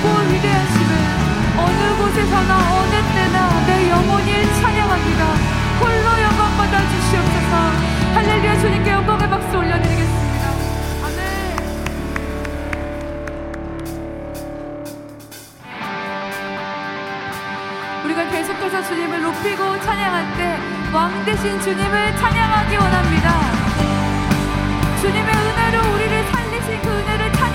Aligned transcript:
크고 0.00 0.08
위대한 0.32 0.66
심을 0.72 0.92
어느 1.58 1.96
곳에서나 1.98 2.56
어느 2.72 2.90
때나 3.14 3.66
내 3.66 3.90
영혼이 3.90 4.54
찬양합니다. 4.60 5.24
홀로 5.80 6.22
영광 6.22 6.56
받아 6.56 6.80
주시옵소서. 6.88 7.56
할렐루야 8.14 8.60
주님께 8.60 8.90
영광의 8.90 9.28
박수 9.28 9.58
올려드리겠습니다. 9.58 10.50
우리가 18.04 18.28
계속해서 18.30 18.82
주님을 18.84 19.22
높이고 19.22 19.80
찬양할 19.82 20.36
때 20.36 20.80
왕 20.92 21.24
대신 21.24 21.60
주님을 21.60 22.16
찬양하기 22.16 22.76
원합니다. 22.76 23.30
주님의 25.00 25.34
은혜로 25.34 25.94
우리를 25.94 26.24
살리신 26.32 26.82
그 26.82 26.88
은혜를 26.88 27.32
찬양 27.32 27.49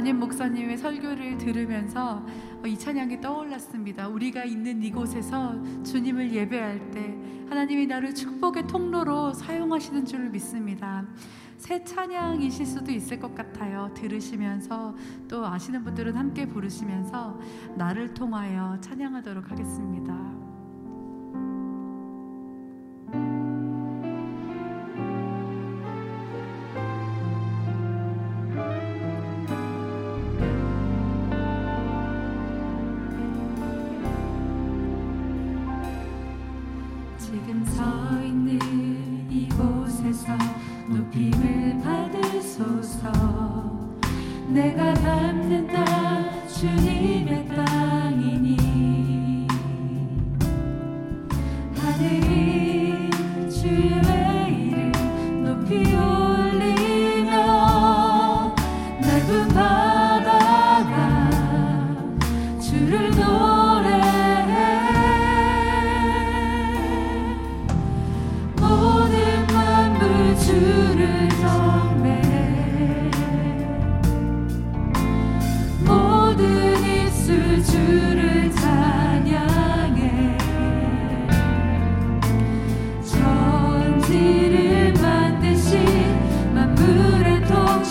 담임 0.00 0.18
목사님의 0.18 0.78
설교를 0.78 1.36
들으면서 1.36 2.24
어, 2.62 2.66
이 2.66 2.78
찬양이 2.78 3.20
떠올랐습니다. 3.20 4.08
우리가 4.08 4.44
있는 4.44 4.82
이곳에서 4.82 5.62
주님을 5.82 6.32
예배할 6.32 6.90
때 6.90 7.14
하나님이 7.50 7.86
나를 7.86 8.14
축복의 8.14 8.66
통로로 8.66 9.34
사용하시는 9.34 10.06
줄 10.06 10.30
믿습니다. 10.30 11.04
새 11.58 11.84
찬양이실 11.84 12.64
수도 12.64 12.90
있을 12.90 13.20
것 13.20 13.34
같아요. 13.34 13.90
들으시면서 13.92 14.96
또 15.28 15.44
아시는 15.44 15.84
분들은 15.84 16.16
함께 16.16 16.46
부르시면서 16.46 17.38
나를 17.76 18.14
통하여 18.14 18.78
찬양하도록 18.80 19.50
하겠습니다. 19.50 19.99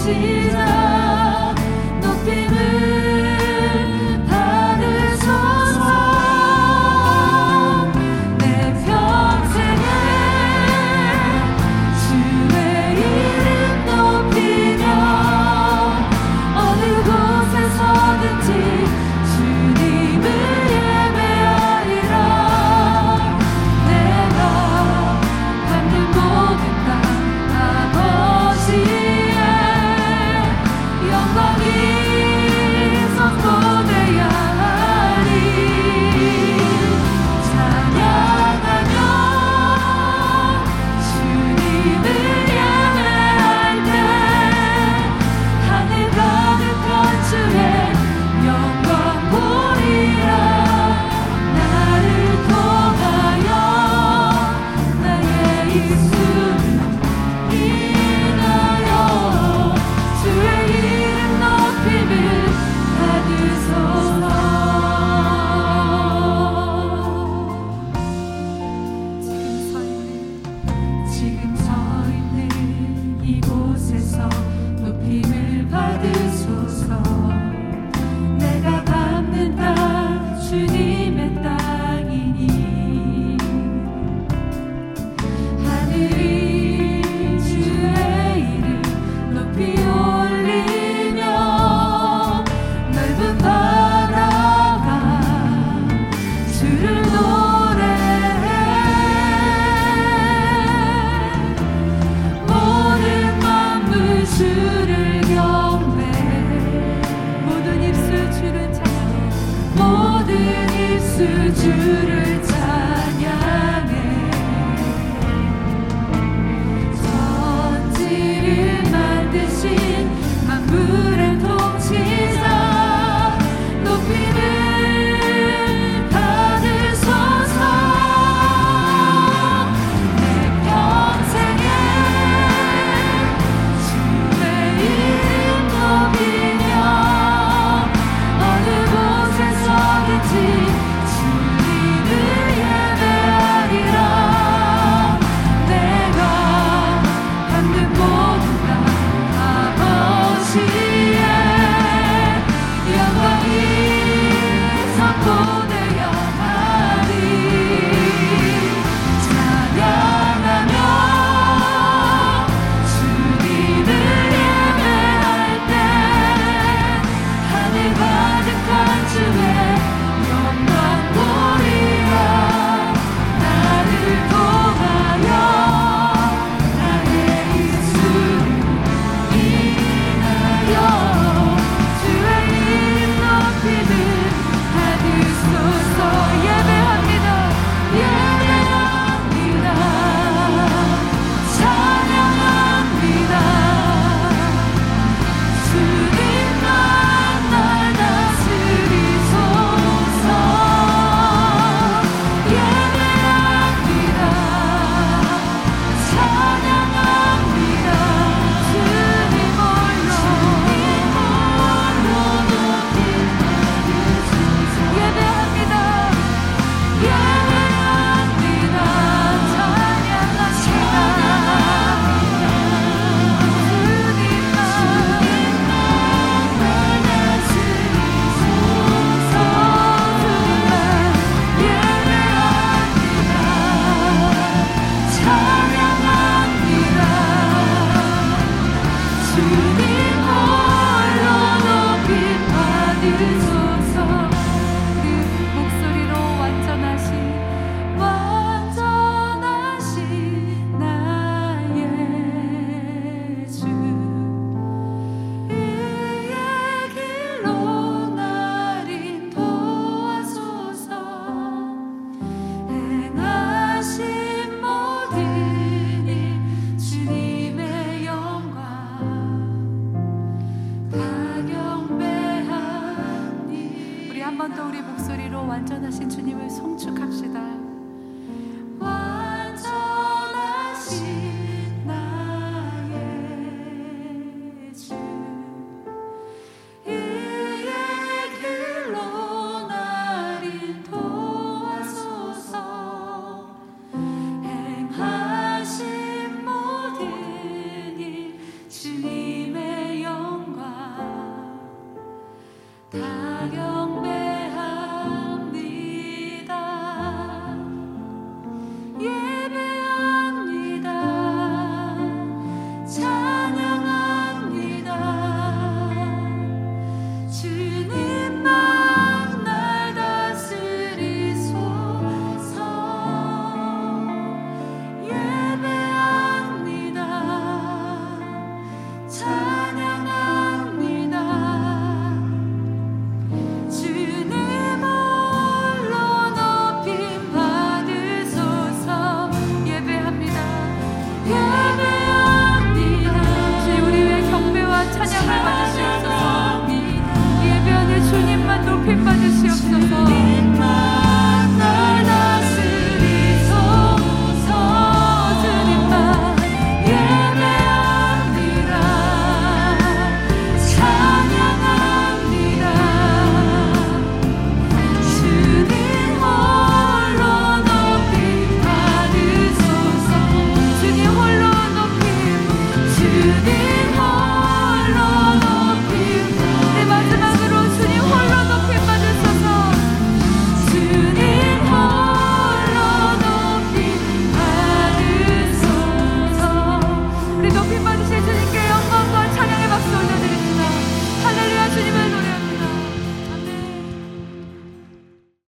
통 0.10 0.49